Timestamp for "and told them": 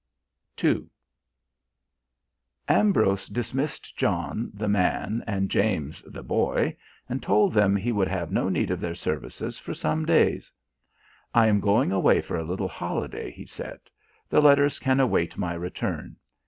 7.07-7.75